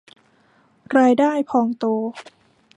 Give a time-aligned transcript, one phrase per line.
[0.97, 1.85] รายได้พองโต